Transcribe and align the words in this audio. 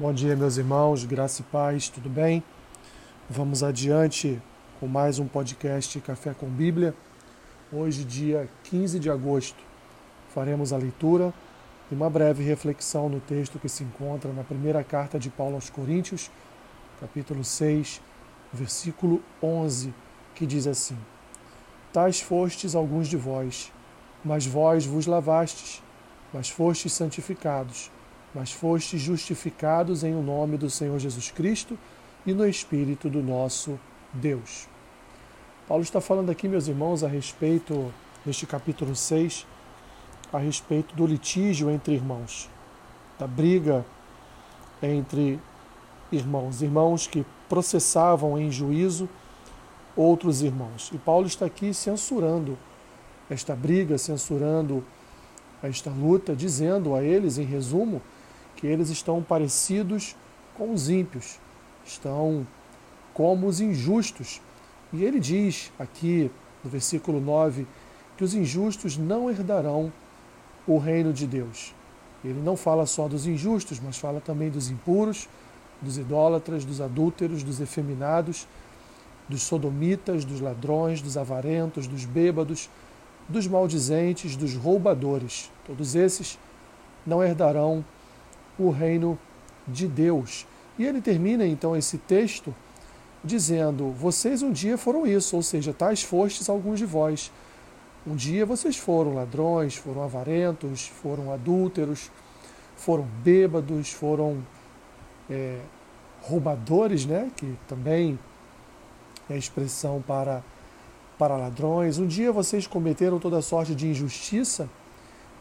Bom 0.00 0.12
dia, 0.12 0.36
meus 0.36 0.56
irmãos, 0.56 1.04
graça 1.04 1.42
e 1.42 1.44
paz, 1.46 1.88
tudo 1.88 2.08
bem? 2.08 2.40
Vamos 3.28 3.64
adiante 3.64 4.40
com 4.78 4.86
mais 4.86 5.18
um 5.18 5.26
podcast 5.26 6.00
Café 6.02 6.32
com 6.32 6.46
Bíblia. 6.46 6.94
Hoje, 7.72 8.04
dia 8.04 8.48
15 8.62 9.00
de 9.00 9.10
agosto, 9.10 9.60
faremos 10.32 10.72
a 10.72 10.76
leitura 10.76 11.34
e 11.90 11.96
uma 11.96 12.08
breve 12.08 12.44
reflexão 12.44 13.08
no 13.08 13.18
texto 13.18 13.58
que 13.58 13.68
se 13.68 13.82
encontra 13.82 14.32
na 14.32 14.44
primeira 14.44 14.84
carta 14.84 15.18
de 15.18 15.30
Paulo 15.30 15.56
aos 15.56 15.68
Coríntios, 15.68 16.30
capítulo 17.00 17.42
6, 17.42 18.00
versículo 18.52 19.20
11, 19.42 19.92
que 20.32 20.46
diz 20.46 20.68
assim: 20.68 20.96
Tais 21.92 22.20
fostes 22.20 22.76
alguns 22.76 23.08
de 23.08 23.16
vós, 23.16 23.72
mas 24.24 24.46
vós 24.46 24.86
vos 24.86 25.06
lavastes, 25.06 25.82
mas 26.32 26.48
fostes 26.48 26.92
santificados 26.92 27.90
mas 28.34 28.52
fostes 28.52 29.00
justificados 29.00 30.04
em 30.04 30.14
o 30.14 30.22
nome 30.22 30.56
do 30.56 30.68
Senhor 30.68 30.98
Jesus 30.98 31.30
Cristo 31.30 31.78
e 32.26 32.32
no 32.32 32.46
Espírito 32.46 33.08
do 33.08 33.22
nosso 33.22 33.78
Deus. 34.12 34.68
Paulo 35.66 35.82
está 35.82 36.00
falando 36.00 36.30
aqui, 36.30 36.48
meus 36.48 36.66
irmãos, 36.66 37.04
a 37.04 37.08
respeito, 37.08 37.92
neste 38.24 38.46
capítulo 38.46 38.94
6, 38.94 39.46
a 40.32 40.38
respeito 40.38 40.94
do 40.94 41.06
litígio 41.06 41.70
entre 41.70 41.94
irmãos, 41.94 42.48
da 43.18 43.26
briga 43.26 43.84
entre 44.82 45.40
irmãos, 46.12 46.62
irmãos 46.62 47.06
que 47.06 47.24
processavam 47.48 48.38
em 48.38 48.50
juízo 48.50 49.08
outros 49.96 50.42
irmãos. 50.42 50.90
E 50.94 50.98
Paulo 50.98 51.26
está 51.26 51.46
aqui 51.46 51.74
censurando 51.74 52.56
esta 53.28 53.54
briga, 53.54 53.98
censurando 53.98 54.84
esta 55.62 55.90
luta, 55.90 56.36
dizendo 56.36 56.94
a 56.94 57.02
eles, 57.02 57.36
em 57.36 57.44
resumo, 57.44 58.00
que 58.58 58.66
eles 58.66 58.90
estão 58.90 59.22
parecidos 59.22 60.16
com 60.56 60.72
os 60.72 60.90
ímpios, 60.90 61.38
estão 61.86 62.44
como 63.14 63.46
os 63.46 63.60
injustos. 63.60 64.42
E 64.92 65.04
ele 65.04 65.20
diz 65.20 65.72
aqui 65.78 66.28
no 66.64 66.68
versículo 66.68 67.20
9 67.20 67.66
que 68.16 68.24
os 68.24 68.34
injustos 68.34 68.96
não 68.96 69.30
herdarão 69.30 69.92
o 70.66 70.76
reino 70.76 71.12
de 71.12 71.24
Deus. 71.24 71.72
Ele 72.24 72.40
não 72.42 72.56
fala 72.56 72.84
só 72.84 73.06
dos 73.06 73.28
injustos, 73.28 73.78
mas 73.78 73.96
fala 73.96 74.20
também 74.20 74.50
dos 74.50 74.68
impuros, 74.68 75.28
dos 75.80 75.96
idólatras, 75.96 76.64
dos 76.64 76.80
adúlteros, 76.80 77.44
dos 77.44 77.60
efeminados, 77.60 78.48
dos 79.28 79.42
sodomitas, 79.42 80.24
dos 80.24 80.40
ladrões, 80.40 81.00
dos 81.00 81.16
avarentos, 81.16 81.86
dos 81.86 82.04
bêbados, 82.04 82.68
dos 83.28 83.46
maldizentes, 83.46 84.34
dos 84.34 84.56
roubadores. 84.56 85.48
Todos 85.64 85.94
esses 85.94 86.36
não 87.06 87.22
herdarão 87.22 87.84
o 88.58 88.70
reino 88.70 89.18
de 89.66 89.86
Deus. 89.86 90.46
E 90.78 90.84
ele 90.84 91.00
termina 91.00 91.46
então 91.46 91.76
esse 91.76 91.98
texto 91.98 92.54
dizendo: 93.22 93.90
Vocês 93.92 94.42
um 94.42 94.52
dia 94.52 94.78
foram 94.78 95.06
isso, 95.06 95.36
ou 95.36 95.42
seja, 95.42 95.72
tais 95.72 96.02
fostes 96.02 96.48
alguns 96.48 96.78
de 96.78 96.86
vós. 96.86 97.30
Um 98.06 98.16
dia 98.16 98.46
vocês 98.46 98.76
foram 98.76 99.14
ladrões, 99.14 99.76
foram 99.76 100.02
avarentos, 100.02 100.86
foram 100.86 101.32
adúlteros, 101.32 102.10
foram 102.76 103.04
bêbados, 103.22 103.90
foram 103.90 104.42
é, 105.28 105.60
roubadores, 106.22 107.04
né? 107.04 107.30
que 107.36 107.54
também 107.66 108.18
é 109.28 109.36
expressão 109.36 110.02
para, 110.06 110.42
para 111.18 111.36
ladrões. 111.36 111.98
Um 111.98 112.06
dia 112.06 112.32
vocês 112.32 112.66
cometeram 112.66 113.18
toda 113.18 113.42
sorte 113.42 113.74
de 113.74 113.88
injustiça 113.88 114.68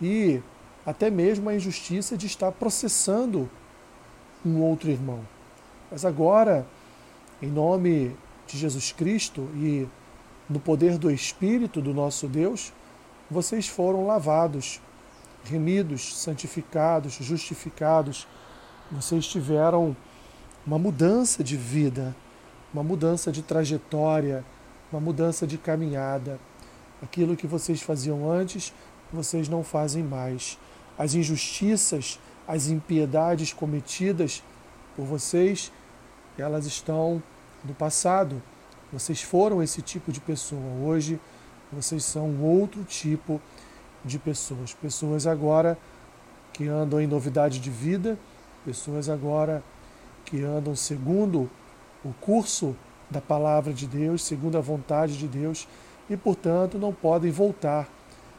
e 0.00 0.40
até 0.86 1.10
mesmo 1.10 1.50
a 1.50 1.54
injustiça 1.54 2.16
de 2.16 2.26
estar 2.26 2.52
processando 2.52 3.50
um 4.44 4.62
outro 4.62 4.88
irmão. 4.88 5.20
Mas 5.90 6.04
agora, 6.04 6.64
em 7.42 7.48
nome 7.48 8.16
de 8.46 8.56
Jesus 8.56 8.92
Cristo 8.92 9.50
e 9.56 9.88
no 10.48 10.60
poder 10.60 10.96
do 10.96 11.10
Espírito 11.10 11.82
do 11.82 11.92
nosso 11.92 12.28
Deus, 12.28 12.72
vocês 13.28 13.66
foram 13.66 14.06
lavados, 14.06 14.80
remidos, 15.44 16.16
santificados, 16.16 17.14
justificados. 17.14 18.28
Vocês 18.92 19.26
tiveram 19.26 19.96
uma 20.64 20.78
mudança 20.78 21.42
de 21.42 21.56
vida, 21.56 22.14
uma 22.72 22.84
mudança 22.84 23.32
de 23.32 23.42
trajetória, 23.42 24.44
uma 24.92 25.00
mudança 25.00 25.46
de 25.46 25.58
caminhada. 25.58 26.38
Aquilo 27.02 27.36
que 27.36 27.46
vocês 27.46 27.82
faziam 27.82 28.30
antes, 28.30 28.72
vocês 29.12 29.48
não 29.48 29.64
fazem 29.64 30.04
mais 30.04 30.56
as 30.98 31.14
injustiças, 31.14 32.18
as 32.46 32.68
impiedades 32.68 33.52
cometidas 33.52 34.42
por 34.94 35.04
vocês, 35.04 35.72
elas 36.38 36.66
estão 36.66 37.22
no 37.64 37.74
passado. 37.74 38.42
Vocês 38.92 39.20
foram 39.22 39.62
esse 39.62 39.82
tipo 39.82 40.12
de 40.12 40.20
pessoa. 40.20 40.62
Hoje 40.84 41.20
vocês 41.72 42.04
são 42.04 42.40
outro 42.40 42.84
tipo 42.84 43.40
de 44.04 44.18
pessoas. 44.18 44.72
Pessoas 44.72 45.26
agora 45.26 45.76
que 46.52 46.68
andam 46.68 47.00
em 47.00 47.06
novidade 47.06 47.58
de 47.58 47.70
vida, 47.70 48.18
pessoas 48.64 49.08
agora 49.08 49.62
que 50.24 50.42
andam 50.42 50.74
segundo 50.74 51.50
o 52.04 52.12
curso 52.20 52.76
da 53.10 53.20
palavra 53.20 53.72
de 53.72 53.86
Deus, 53.86 54.22
segundo 54.22 54.56
a 54.56 54.60
vontade 54.60 55.18
de 55.18 55.28
Deus, 55.28 55.68
e 56.08 56.16
portanto 56.16 56.78
não 56.78 56.92
podem 56.92 57.30
voltar 57.30 57.88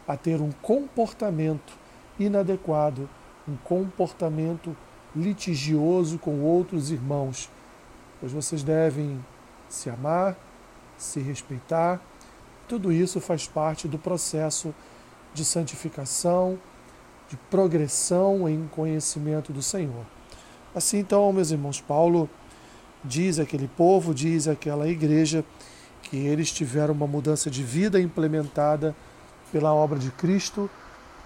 a 0.08 0.16
ter 0.16 0.42
um 0.42 0.52
comportamento 0.62 1.78
inadequado, 2.20 3.10
um 3.48 3.56
comportamento 3.58 4.76
litigioso 5.16 6.18
com 6.18 6.42
outros 6.42 6.92
irmãos, 6.92 7.50
pois 8.20 8.32
vocês 8.32 8.64
devem 8.64 9.24
se 9.70 9.90
amar, 9.90 10.38
se 10.98 11.20
respeitar. 11.20 12.02
Tudo 12.68 12.92
isso 12.92 13.22
faz 13.22 13.48
parte 13.48 13.88
do 13.88 13.98
processo 13.98 14.74
de 15.34 15.46
santificação, 15.46 16.60
de 17.30 17.38
progressão 17.50 18.48
em 18.48 18.68
conhecimento 18.68 19.54
do 19.54 19.62
Senhor. 19.62 20.06
Assim, 20.74 21.00
então, 21.00 21.32
meus 21.32 21.52
irmãos, 21.52 21.82
Paulo 21.82 22.30
diz 23.04 23.40
àquele 23.40 23.68
povo, 23.68 24.14
diz 24.14 24.48
àquela 24.48 24.88
igreja 24.88 25.44
que 26.04 26.18
eles 26.18 26.52
tiveram 26.52 26.94
uma 26.94 27.08
mudança 27.08 27.50
de 27.50 27.64
vida 27.64 28.00
implementada 28.00 28.96
pela 29.52 29.74
obra 29.74 29.98
de 29.98 30.12
Cristo 30.12 30.70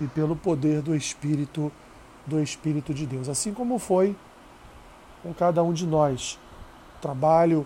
e 0.01 0.07
pelo 0.07 0.35
poder 0.35 0.81
do 0.81 0.95
Espírito 0.95 1.71
do 2.25 2.41
Espírito 2.41 2.93
de 2.93 3.05
Deus, 3.05 3.29
assim 3.29 3.53
como 3.53 3.79
foi 3.79 4.15
com 5.23 5.33
cada 5.33 5.63
um 5.63 5.73
de 5.73 5.85
nós. 5.85 6.39
O 6.97 7.01
trabalho 7.01 7.65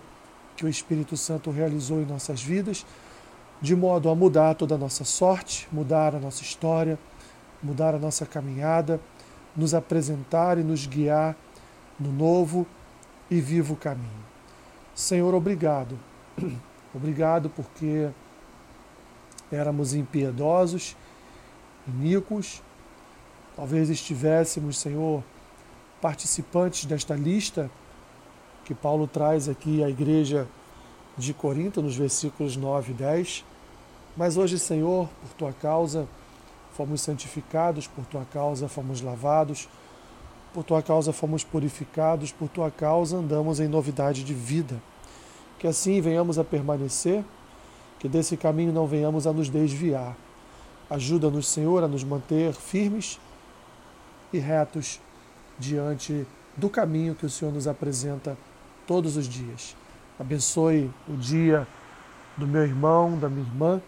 que 0.56 0.64
o 0.64 0.68
Espírito 0.68 1.16
Santo 1.16 1.50
realizou 1.50 2.00
em 2.00 2.06
nossas 2.06 2.42
vidas, 2.42 2.86
de 3.60 3.74
modo 3.74 4.08
a 4.10 4.14
mudar 4.14 4.54
toda 4.54 4.74
a 4.74 4.78
nossa 4.78 5.04
sorte, 5.04 5.68
mudar 5.72 6.14
a 6.14 6.18
nossa 6.18 6.42
história, 6.42 6.98
mudar 7.62 7.94
a 7.94 7.98
nossa 7.98 8.24
caminhada, 8.26 9.00
nos 9.54 9.74
apresentar 9.74 10.58
e 10.58 10.62
nos 10.62 10.86
guiar 10.86 11.34
no 11.98 12.12
novo 12.12 12.66
e 13.30 13.40
vivo 13.40 13.76
caminho. 13.76 14.24
Senhor, 14.94 15.34
obrigado. 15.34 15.98
Obrigado 16.94 17.50
porque 17.50 18.08
éramos 19.52 19.92
impiedosos 19.92 20.96
iníquos. 21.88 22.62
Talvez 23.54 23.88
estivéssemos, 23.88 24.78
Senhor, 24.78 25.22
participantes 26.00 26.84
desta 26.84 27.14
lista 27.14 27.70
que 28.64 28.74
Paulo 28.74 29.06
traz 29.06 29.48
aqui 29.48 29.82
à 29.82 29.88
igreja 29.88 30.46
de 31.16 31.32
Corinto, 31.32 31.80
nos 31.80 31.96
versículos 31.96 32.56
9 32.56 32.92
e 32.92 32.94
10. 32.94 33.44
Mas 34.16 34.36
hoje, 34.36 34.58
Senhor, 34.58 35.08
por 35.20 35.34
tua 35.38 35.52
causa, 35.52 36.06
fomos 36.74 37.00
santificados, 37.00 37.86
por 37.86 38.04
tua 38.04 38.24
causa 38.24 38.68
fomos 38.68 39.00
lavados, 39.00 39.68
por 40.52 40.64
tua 40.64 40.82
causa 40.82 41.12
fomos 41.12 41.44
purificados, 41.44 42.32
por 42.32 42.48
tua 42.48 42.70
causa 42.70 43.16
andamos 43.16 43.60
em 43.60 43.68
novidade 43.68 44.24
de 44.24 44.34
vida. 44.34 44.76
Que 45.58 45.66
assim 45.66 46.00
venhamos 46.00 46.38
a 46.38 46.44
permanecer, 46.44 47.24
que 47.98 48.08
desse 48.08 48.36
caminho 48.36 48.72
não 48.72 48.86
venhamos 48.86 49.26
a 49.26 49.32
nos 49.32 49.48
desviar 49.48 50.16
Ajuda-nos, 50.88 51.48
Senhor, 51.48 51.82
a 51.82 51.88
nos 51.88 52.04
manter 52.04 52.52
firmes 52.52 53.18
e 54.32 54.38
retos 54.38 55.00
diante 55.58 56.26
do 56.56 56.70
caminho 56.70 57.14
que 57.14 57.26
o 57.26 57.30
Senhor 57.30 57.52
nos 57.52 57.66
apresenta 57.66 58.36
todos 58.86 59.16
os 59.16 59.26
dias. 59.26 59.76
Abençoe 60.18 60.90
o 61.08 61.16
dia 61.16 61.66
do 62.36 62.46
meu 62.46 62.62
irmão, 62.62 63.18
da 63.18 63.28
minha 63.28 63.46
irmã, 63.46 63.82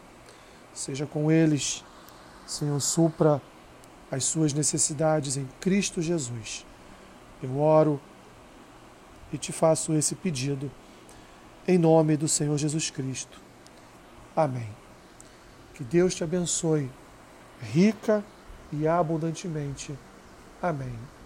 seja 0.75 1.07
com 1.07 1.31
eles, 1.31 1.85
Senhor, 2.47 2.81
supra 2.81 3.41
as 4.11 4.25
suas 4.25 4.53
necessidades 4.53 5.37
em 5.37 5.47
Cristo 5.61 6.03
Jesus. 6.03 6.65
Eu 7.43 7.61
oro 7.61 8.01
e 9.33 9.39
te 9.39 9.53
faço 9.53 9.93
esse 9.93 10.15
pedido 10.15 10.71
em 11.67 11.79
nome 11.79 12.17
do 12.17 12.27
Senhor 12.27 12.57
Jesus 12.57 12.91
Cristo. 12.91 13.41
Amém. 14.35 14.88
Que 15.79 15.85
Deus 15.85 16.13
te 16.13 16.25
abençoe 16.25 16.91
rica 17.61 18.25
e 18.73 18.89
abundantemente. 18.89 19.97
Amém. 20.61 20.99